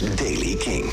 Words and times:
is 0.00 0.14
Daily 0.16 0.56
King. 0.56 0.84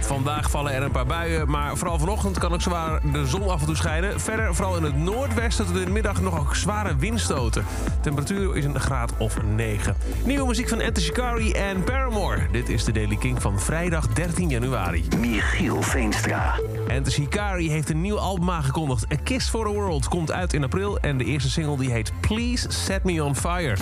Vandaag 0.00 0.50
vallen 0.50 0.72
er 0.72 0.82
een 0.82 0.90
paar 0.90 1.06
buien, 1.06 1.50
maar 1.50 1.76
vooral 1.76 1.98
vanochtend 1.98 2.38
kan 2.38 2.52
ook 2.52 2.60
zwaar 2.60 3.00
de 3.12 3.26
zon 3.26 3.48
af 3.48 3.60
en 3.60 3.66
toe 3.66 3.76
schijnen. 3.76 4.20
Verder, 4.20 4.54
vooral 4.54 4.76
in 4.76 4.82
het 4.82 4.96
noordwesten, 4.96 5.66
tot 5.66 5.76
in 5.76 5.84
de 5.84 5.90
middag 5.90 6.20
nog 6.20 6.38
ook 6.38 6.54
zware 6.54 6.96
windstoten. 6.96 7.64
Temperatuur 8.00 8.56
is 8.56 8.64
een 8.64 8.80
graad 8.80 9.12
of 9.18 9.42
9. 9.42 9.96
Nieuwe 10.24 10.46
muziek 10.46 10.68
van 10.68 10.80
Enter 10.80 11.02
Shikari 11.02 11.52
en 11.52 11.84
Paramore. 11.84 12.46
Dit 12.52 12.68
is 12.68 12.84
de 12.84 12.92
Daily 12.92 13.16
King 13.16 13.42
van 13.42 13.60
vrijdag 13.60 14.06
13 14.06 14.48
januari. 14.48 15.04
Michiel 15.18 15.82
Veenstra. 15.82 16.58
Enter 16.88 17.12
Shikari 17.12 17.70
heeft 17.70 17.90
een 17.90 18.00
nieuw 18.00 18.18
album 18.18 18.50
aangekondigd. 18.50 19.12
A 19.12 19.16
Kiss 19.22 19.48
for 19.48 19.66
the 19.66 19.72
World 19.72 20.08
komt 20.08 20.32
uit 20.32 20.52
in 20.52 20.64
april 20.64 20.98
en 20.98 21.18
de 21.18 21.24
eerste 21.24 21.50
single 21.50 21.76
die 21.76 21.90
heet 21.90 22.12
Please 22.20 22.70
Set 22.70 23.04
Me 23.04 23.24
On 23.24 23.36
Fire. 23.36 23.76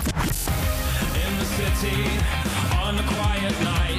in 1.31 1.37
the 1.37 1.45
city 1.45 2.03
on 2.83 2.97
a 2.97 3.03
quiet 3.03 3.59
night. 3.63 3.90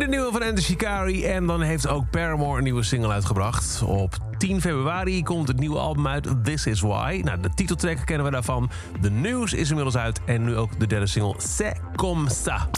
De 0.00 0.06
nieuwe 0.06 0.32
van 0.32 0.42
Enter 0.42 0.64
Shikari 0.64 1.24
en 1.24 1.46
dan 1.46 1.60
heeft 1.60 1.88
ook 1.88 2.10
Paramore 2.10 2.58
een 2.58 2.64
nieuwe 2.64 2.82
single 2.82 3.12
uitgebracht. 3.12 3.82
Op 3.82 4.29
10 4.40 4.60
februari 4.60 5.22
komt 5.22 5.48
het 5.48 5.58
nieuwe 5.58 5.78
album 5.78 6.06
uit 6.06 6.44
This 6.44 6.66
Is 6.66 6.80
Why. 6.80 7.20
Nou, 7.24 7.40
de 7.40 7.50
titeltrack 7.54 7.98
kennen 8.04 8.26
we 8.26 8.32
daarvan. 8.32 8.70
De 9.00 9.10
nieuws 9.10 9.52
is 9.52 9.68
inmiddels 9.68 9.96
uit 9.96 10.20
en 10.24 10.44
nu 10.44 10.56
ook 10.56 10.78
de 10.78 10.86
derde 10.86 11.06
single 11.06 11.34
C'est 11.38 11.80
Comme 11.96 12.30
Ça. 12.30 12.68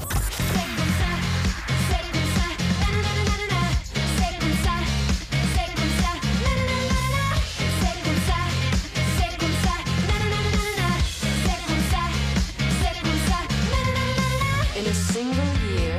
In 14.76 14.86
a 14.86 14.94
single 15.12 15.52
year, 15.74 15.96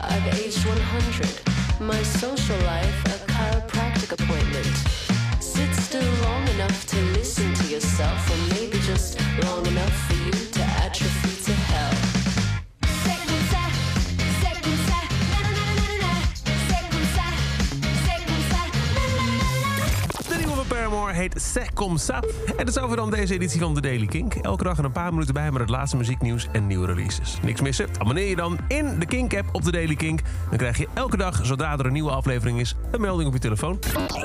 I've 0.00 0.26
aged 0.32 0.62
100. 0.62 1.42
My 1.80 2.02
social 2.02 2.58
life, 2.58 3.04
a 3.06 3.32
chiropractic 3.32 4.12
appointment. 4.12 4.73
Heet 21.14 21.42
C'est 21.42 21.74
Comme 21.74 21.98
Ça. 21.98 22.18
En 22.46 22.56
dat 22.56 22.68
is 22.68 22.78
over 22.78 22.96
dan 22.96 23.10
deze 23.10 23.34
editie 23.34 23.60
van 23.60 23.74
The 23.74 23.80
Daily 23.80 24.06
Kink. 24.06 24.34
Elke 24.34 24.64
dag 24.64 24.78
er 24.78 24.84
een 24.84 24.92
paar 24.92 25.12
minuten 25.12 25.34
bij 25.34 25.50
met 25.50 25.60
het 25.60 25.70
laatste 25.70 25.96
muzieknieuws 25.96 26.48
en 26.52 26.66
nieuwe 26.66 26.86
releases. 26.86 27.38
Niks 27.42 27.60
missen? 27.60 27.88
Abonneer 27.98 28.28
je 28.28 28.36
dan 28.36 28.58
in 28.68 28.98
de 28.98 29.06
Kink-app 29.06 29.48
op 29.52 29.62
The 29.62 29.70
Daily 29.70 29.94
Kink. 29.94 30.20
Dan 30.48 30.58
krijg 30.58 30.78
je 30.78 30.88
elke 30.94 31.16
dag, 31.16 31.40
zodra 31.46 31.72
er 31.72 31.86
een 31.86 31.92
nieuwe 31.92 32.10
aflevering 32.10 32.60
is, 32.60 32.76
een 32.90 33.00
melding 33.00 33.28
op 33.28 33.34
je 33.34 33.40
telefoon. 33.40 33.78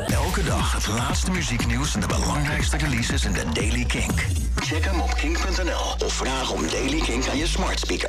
Elke 0.08 0.44
dag 0.44 0.74
het 0.74 0.88
laatste 0.88 1.32
muzieknieuws 1.32 1.96
en 1.96 2.02
de 2.02 2.08
belangrijkste 2.08 2.78
releases 2.78 3.26
in 3.26 3.34
de 3.34 3.44
Daily 3.54 3.86
Kink. 3.86 4.26
Check 4.56 4.86
hem 4.86 5.00
op 5.00 5.14
kink.nl 5.14 6.06
of 6.06 6.14
vraag 6.14 6.52
om 6.52 6.68
Daily 6.68 7.00
Kink 7.00 7.28
aan 7.28 7.38
je 7.38 7.48
smart 7.48 7.80
speaker. 7.80 8.08